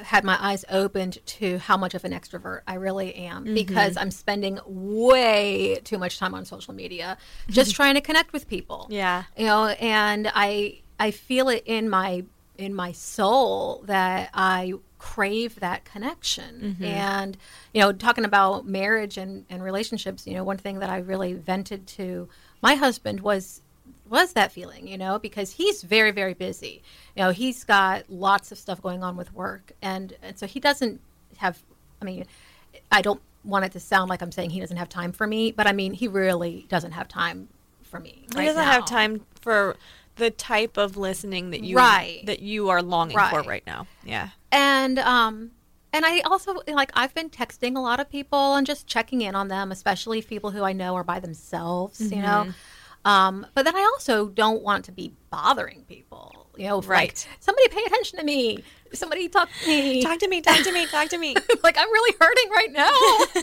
[0.04, 3.54] had my eyes opened to how much of an extrovert I really am Mm-hmm.
[3.54, 7.18] because I'm spending way too much time on social media
[7.50, 8.88] just trying to connect with people.
[8.90, 9.24] Yeah.
[9.38, 12.24] You know, and I I feel it in my
[12.58, 16.76] in my soul that I crave that connection.
[16.82, 17.38] And
[17.74, 21.34] you know, talking about marriage and and relationships, you know, one thing that I really
[21.34, 22.28] vented to
[22.62, 23.62] my husband was
[24.10, 26.82] was that feeling, you know, because he's very, very busy.
[27.16, 30.60] You know, he's got lots of stuff going on with work, and and so he
[30.60, 31.00] doesn't
[31.38, 31.60] have.
[32.02, 32.26] I mean,
[32.92, 35.52] I don't want it to sound like I'm saying he doesn't have time for me,
[35.52, 37.48] but I mean, he really doesn't have time
[37.84, 38.26] for me.
[38.32, 38.72] He right doesn't now.
[38.72, 39.76] have time for
[40.16, 42.26] the type of listening that you Right.
[42.26, 43.46] that you are longing for Right.
[43.48, 43.88] right now.
[44.04, 44.30] Yeah.
[44.52, 45.52] and um
[45.94, 49.34] and i also like i've been texting a lot of people and just checking in
[49.36, 52.52] on them especially people who i know are by themselves you know Mm-hmm.
[53.06, 57.28] Um but then i also don't want to be bothering people you know like Right.
[57.40, 60.86] somebody pay attention to me somebody talk to me Talk to me, talk to me,
[60.88, 61.36] talk to me.
[61.64, 63.42] like i'm really hurting right now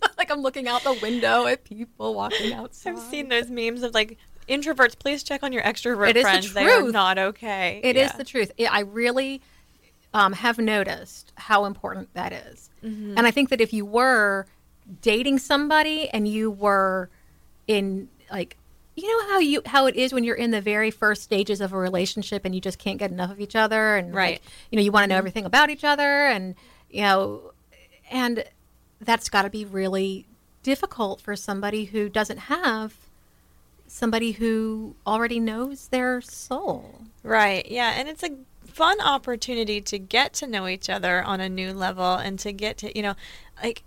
[0.18, 3.94] like i'm looking out the window at people walking outside I've seen those memes of
[3.94, 6.54] like introverts, please check on your extrovert It is the friends.
[6.54, 7.80] They are not okay.
[7.84, 8.16] It is Yeah.
[8.16, 8.50] the truth.
[8.58, 9.42] I I really
[10.14, 12.70] um, have noticed how important that is.
[12.84, 13.14] Mm-hmm.
[13.18, 14.46] and I think that if you were
[15.02, 17.10] dating somebody and you were
[17.66, 18.56] in like
[18.98, 21.72] you know how you how it is when you're in the very first stages of
[21.72, 24.34] a relationship and you just can't get enough of each other and Right.
[24.34, 25.18] like, you know you want to know mm-hmm.
[25.18, 26.54] everything about each other and
[26.90, 27.52] you know
[28.10, 28.44] and
[29.00, 30.26] that's got to be really
[30.62, 32.94] difficult for somebody who doesn't have
[33.86, 37.06] somebody who already knows their soul.
[37.22, 37.66] Right.
[37.70, 41.72] Yeah, and it's a fun opportunity to get to know each other on a new
[41.72, 43.14] level and to get to, you know,
[43.62, 43.82] like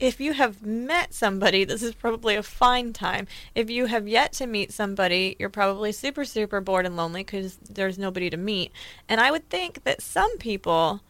[0.00, 3.26] if you have met somebody, this is probably a fine time.
[3.54, 7.56] If you have yet to meet somebody, you're probably super, super bored and lonely because
[7.56, 8.72] there's nobody to meet.
[9.08, 11.00] And I would think that some people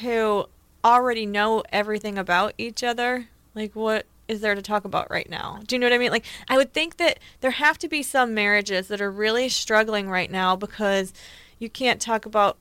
[0.00, 0.46] who
[0.84, 5.60] already know everything about each other, like what is there to talk about right now?
[5.66, 6.10] Do you know what I mean?
[6.12, 10.08] Like I would think that there have to be some marriages that are really struggling
[10.08, 11.12] right now because
[11.58, 12.56] you can't talk about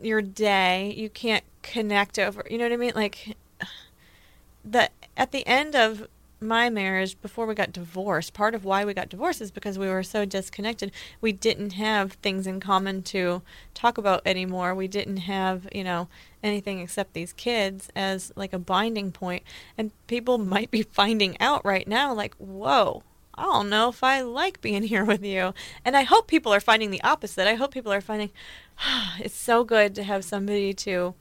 [0.00, 2.92] your day, you can't connect over, you know what I mean?
[2.96, 3.36] Like
[4.64, 6.06] the at the end of
[6.40, 9.88] my marriage before we got divorced part of why we got divorced is because we
[9.88, 13.40] were so disconnected we didn't have things in common to
[13.74, 16.08] talk about anymore we didn't have you know
[16.42, 19.44] anything except these kids as like a binding point
[19.78, 23.02] and people might be finding out right now like whoa
[23.34, 25.54] I don't know if I like being here with you.
[25.84, 27.48] And I hope people are finding the opposite.
[27.48, 28.30] I hope people are finding
[29.18, 31.14] it's so good to have somebody to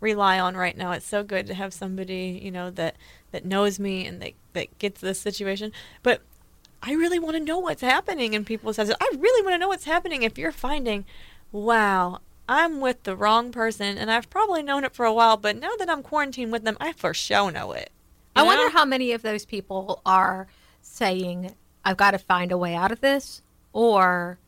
[0.00, 0.92] rely on right now.
[0.92, 2.96] It's so good to have somebody, you know, that
[3.32, 5.72] that knows me and that that gets this situation.
[6.02, 6.22] But
[6.82, 8.92] I really want to know what's happening in people's lives.
[9.00, 11.04] I really want to know what's happening if you're finding,
[11.50, 15.56] wow, I'm with the wrong person and I've probably known it for a while, but
[15.56, 17.90] now that I'm quarantined with them, I for sure know it.
[18.36, 20.46] I You wonder how many of those people are
[20.80, 24.38] saying, I've got to find a way out of this, or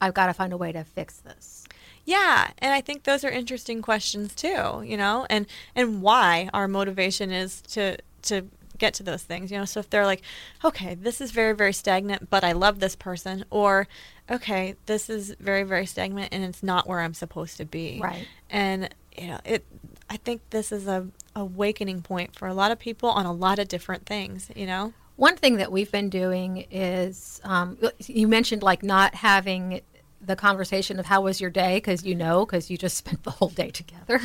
[0.00, 1.66] I've got to find a way to fix this.
[2.04, 6.66] Yeah, and I think those are interesting questions too, you know, and and why our
[6.68, 8.46] motivation is to to
[8.78, 9.64] get to those things, you know.
[9.64, 10.22] So if they're like,
[10.64, 13.86] okay, this is very very stagnant, but I love this person, or
[14.30, 18.00] okay, this is very very stagnant and it's not where I'm supposed to be.
[18.02, 18.26] Right.
[18.48, 19.64] And you know, it
[20.08, 23.58] I think this is a awakening point for a lot of people on a lot
[23.58, 24.92] of different things, you know.
[25.16, 29.82] One thing that we've been doing is um, you mentioned like not having
[30.20, 33.30] the conversation of how was your day because you know because you just spent the
[33.30, 34.20] whole day together.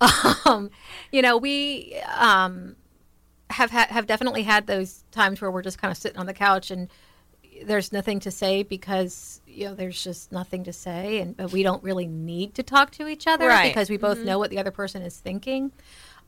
[0.44, 0.70] um,
[1.12, 2.76] you know we um,
[3.50, 6.34] have ha- have definitely had those times where we're just kind of sitting on the
[6.34, 6.88] couch and
[7.64, 11.62] there's nothing to say because you know there's just nothing to say and but we
[11.62, 13.70] don't really need to talk to each other Right.
[13.70, 15.72] because we both know what the other person is thinking.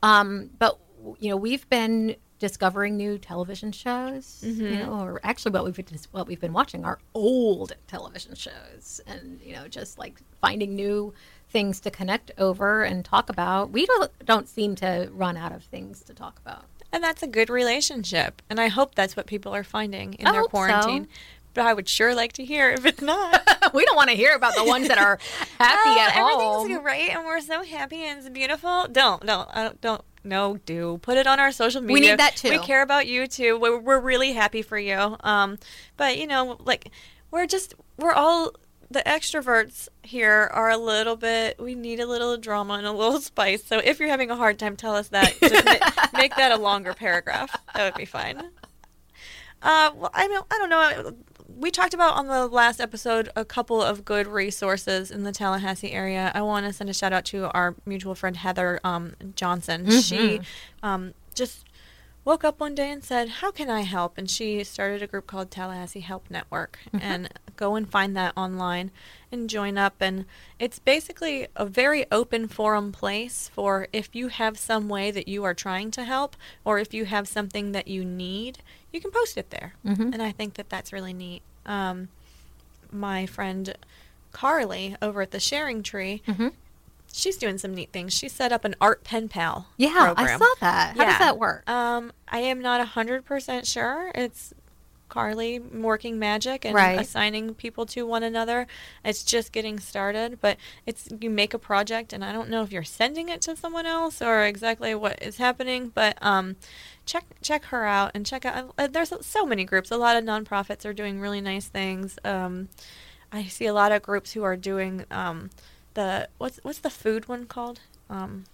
[0.02, 0.78] Um, but
[1.18, 4.78] you know we've been discovering new television shows, you mm-hmm.
[4.78, 9.40] know, or actually what we've been, what we've been watching are old television shows, and
[9.42, 11.12] you know just like finding new
[11.50, 13.70] things to connect over and talk about.
[13.70, 16.64] We don't don't seem to run out of things to talk about.
[16.92, 18.40] And that's a good relationship.
[18.48, 20.56] And I hope that's what people are finding in I their hope so.
[20.56, 21.08] quarantine.
[21.54, 23.42] But I would sure like to hear if it's not.
[23.74, 25.18] we don't want to hear about the ones that are
[25.58, 26.82] happy Oh, at everything's home.
[26.82, 28.86] great and we're so happy and it's beautiful.
[28.90, 30.02] Don't, don't, don't, don't.
[30.24, 31.94] No, do put it on our social media.
[31.94, 32.50] We need that too.
[32.50, 33.58] We care about you too.
[33.58, 35.16] We're, we're really happy for you.
[35.20, 35.58] Um,
[35.96, 36.90] but you know, like
[37.30, 38.52] we're just we're all
[38.90, 41.60] the extroverts here are a little bit.
[41.60, 43.64] We need a little drama and a little spice.
[43.64, 45.36] So if you're having a hard time, tell us that.
[45.40, 47.54] Just ma- make that a longer paragraph.
[47.74, 48.38] That would be fine.
[49.60, 51.12] Uh, well, I don't, I don't know.
[51.58, 55.90] We talked about on the last episode a couple of good resources in the Tallahassee
[55.90, 56.30] area.
[56.32, 59.90] I want to send a shout out to our mutual friend Heather um, Johnson.
[59.90, 60.40] She
[60.84, 61.64] um, just
[62.24, 65.26] woke up one day and said, "How can I help?" And she started a group
[65.26, 66.78] called Tallahassee Help Network.
[67.02, 68.92] And go and find that online
[69.32, 69.96] and join up.
[70.00, 70.26] And
[70.60, 75.42] it's basically a very open forum place for if you have some way that you
[75.42, 78.60] are trying to help, or if you have something that you need,
[78.92, 79.74] you can post it there.
[80.14, 81.42] And I think that that's really neat.
[81.66, 82.08] Um,
[82.90, 83.76] my friend
[84.32, 86.22] Carly over at the Sharing Tree.
[87.12, 88.12] She's doing some neat things.
[88.12, 89.68] She set up an art pen pal.
[89.78, 90.96] Yeah, I saw that.
[90.96, 91.68] How does that work?
[91.68, 94.10] Um, I am not hundred percent sure.
[94.14, 94.52] It's
[95.08, 97.00] Carly working magic and Right.
[97.00, 98.66] assigning people to one another.
[99.04, 102.72] It's just getting started, but it's you make a project, and I don't know if
[102.72, 106.56] you're sending it to someone else or exactly what is happening, but um,
[107.06, 108.72] check check her out and check out.
[108.78, 109.90] uh, There's so many groups.
[109.90, 112.18] A lot of nonprofits are doing really nice things.
[112.24, 112.68] Um,
[113.32, 115.50] I see a lot of groups who are doing um,
[115.94, 117.80] the what's what's the food one called?
[118.10, 118.44] Um,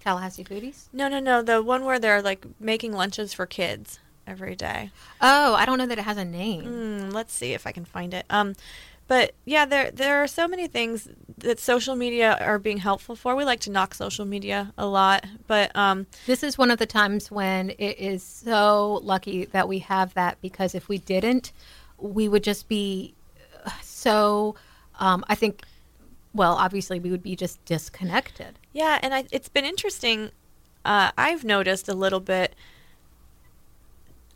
[0.00, 0.84] Tallahassee Foodies?
[0.92, 1.42] no, no, no.
[1.42, 4.90] The one where they're like making lunches for kids every day.
[5.20, 6.64] Oh, I don't know that it has a name.
[6.64, 8.26] Mm, let's see if I can find it.
[8.30, 8.54] Um,
[9.06, 13.34] but yeah, there there are so many things that social media are being helpful for.
[13.34, 16.86] We like to knock social media a lot, but um, This is one of the
[16.86, 21.52] times when it is so lucky that we have that because if we didn't,
[21.96, 23.14] we would just be
[23.64, 24.54] uh, so.
[25.00, 25.62] Um, I think,
[26.34, 28.58] well, obviously, we would be just disconnected.
[28.72, 30.32] yeah, and I, it's been interesting.
[30.84, 32.54] Uh, I've noticed a little bit.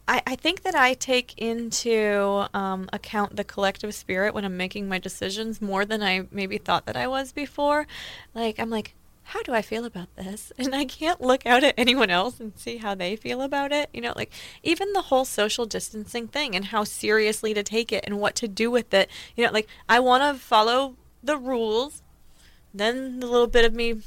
[0.08, 4.88] I, I think that I take into um, account the collective spirit when I'm making
[4.88, 7.86] my decisions more than I maybe thought that I was before.
[8.34, 10.52] Like, I'm like, how do I feel about this?
[10.58, 13.88] And I can't look out at anyone else and see how they feel about it.
[13.92, 18.04] You know, like even the whole social distancing thing and how seriously to take it
[18.06, 19.08] and what to do with it.
[19.36, 22.02] You know, like I want to follow the rules.
[22.74, 24.00] Then the little bit of me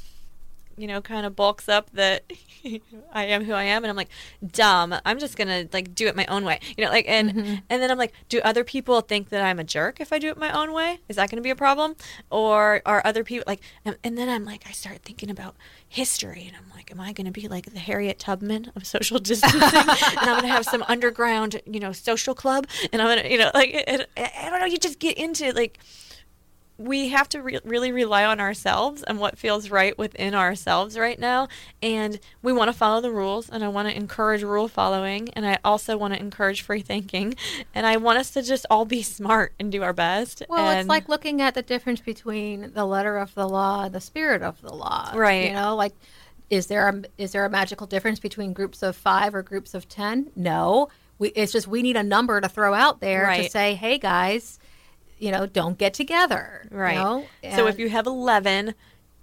[0.76, 2.24] you know, kind of bulks up that
[3.12, 4.10] I am who I am, and I'm like,
[4.46, 4.94] dumb.
[5.04, 7.54] I'm just gonna like do it my own way, you know, like, and mm-hmm.
[7.70, 10.28] and then I'm like, do other people think that I'm a jerk if I do
[10.28, 10.98] it my own way?
[11.08, 11.96] Is that gonna be a problem?
[12.30, 13.60] Or are other people like?
[13.84, 15.56] And, and then I'm like, I start thinking about
[15.88, 19.62] history, and I'm like, am I gonna be like the Harriet Tubman of social distancing,
[19.62, 23.50] and I'm gonna have some underground, you know, social club, and I'm gonna, you know,
[23.54, 25.78] like, it, I don't know, you just get into like
[26.78, 31.18] we have to re- really rely on ourselves and what feels right within ourselves right
[31.18, 31.48] now.
[31.82, 35.46] And we want to follow the rules, and I want to encourage rule following, and
[35.46, 37.34] I also want to encourage free thinking,
[37.74, 40.42] and I want us to just all be smart and do our best.
[40.48, 44.00] Well, it's like looking at the difference between the letter of the law and the
[44.00, 45.12] spirit of the law.
[45.14, 45.48] Right.
[45.48, 45.94] You know, like
[46.50, 49.88] is there a is there a magical difference between groups of five or groups of
[49.88, 50.30] ten?
[50.36, 50.88] No.
[51.18, 54.58] We, it's just we need a number to throw out there to say, hey guys,
[55.18, 56.66] you know, don't get together.
[56.70, 56.94] you Right.
[56.96, 57.26] know?
[57.54, 58.74] so if you have 11,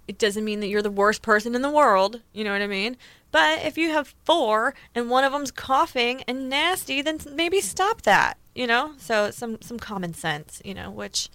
[0.08, 2.20] it doesn't mean that you're the worst person in the world.
[2.32, 2.96] You know what I mean?
[3.30, 8.02] But if you have four and one of them's coughing and nasty, then maybe stop
[8.02, 8.38] that.
[8.54, 8.92] You know?
[8.98, 11.28] So some some common sense, you know, which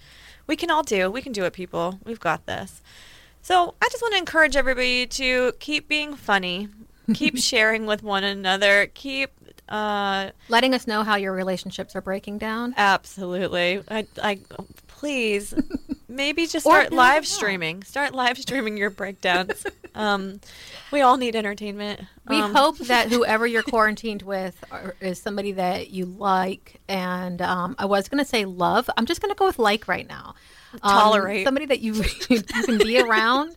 [0.47, 1.11] we can all do.
[1.11, 1.99] We can do it, people.
[2.05, 2.81] We've got this.
[3.41, 6.69] So I just want to encourage everybody to keep being funny,
[7.13, 9.31] keep sharing with one another, keep
[9.69, 12.73] uh, letting us know how your relationships are breaking down.
[12.77, 13.81] Absolutely.
[13.89, 14.39] I, I
[14.87, 15.53] please
[16.09, 17.83] maybe just start live streaming.
[17.83, 19.65] Start live streaming your breakdowns.
[19.95, 20.39] um,
[20.91, 22.01] we all need entertainment.
[22.27, 26.81] We Um, hope that whoever you're quarantined with are, is somebody that you like.
[26.89, 28.89] And um, I was going to say love.
[28.97, 30.35] I'm just going to go with like right now.
[30.73, 31.45] Um, Tolerate.
[31.45, 31.93] somebody that you
[32.29, 33.55] you can be around,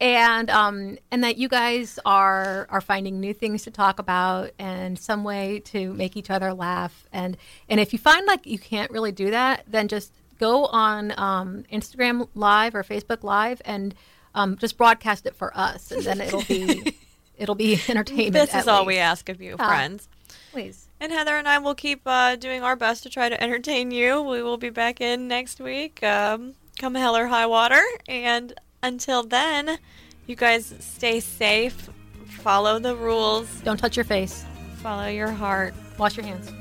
[0.00, 4.98] and um, and that you guys are are finding new things to talk about and
[4.98, 7.06] some way to make each other laugh.
[7.12, 7.36] And
[7.68, 11.64] and if you find like you can't really do that, then just go on um,
[11.72, 13.94] Instagram Live or Facebook Live and
[14.34, 16.96] um, just broadcast it for us, and then it'll be.
[17.38, 18.32] It'll be entertainment.
[18.32, 19.68] this is at all we ask of you, Ah.
[19.68, 20.08] friends.
[20.52, 20.88] Please.
[21.00, 24.22] And Heather and I will keep uh, doing our best to try to entertain you.
[24.22, 27.82] We will be back in next week, um, come hell or high water.
[28.08, 28.54] And
[28.86, 29.78] until then,
[30.26, 31.90] you guys stay safe,
[32.28, 34.44] follow the rules, Don't touch your face.
[34.76, 35.74] follow your heart.
[35.98, 36.52] Wash your hands.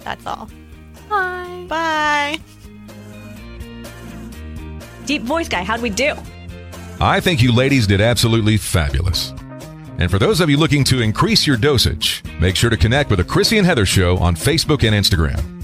[0.00, 0.48] That's all.
[1.08, 1.66] Bye.
[1.68, 2.38] Bye.
[5.06, 6.14] Deep voice guy, how'd we do?
[7.00, 9.32] I think you ladies did absolutely fabulous.
[9.98, 13.18] And for those of you looking to increase your dosage, make sure to connect with
[13.18, 15.57] the Chrissy and Heather Show on Facebook and Instagram.